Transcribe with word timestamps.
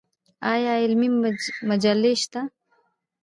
آیا 0.53 0.73
علمي 0.83 1.09
مجلې 1.69 2.13
شته؟ 2.21 2.41